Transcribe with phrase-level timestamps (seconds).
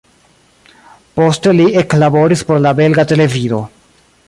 [1.19, 3.63] Poste li eklaboris por la belga televido.